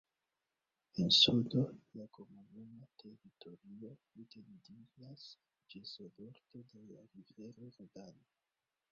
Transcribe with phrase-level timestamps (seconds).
[1.01, 1.65] En sudo
[1.99, 3.91] la komunuma teritorio
[4.23, 5.27] etendiĝas
[5.75, 8.27] ĝis la bordo de la rivero Rodano.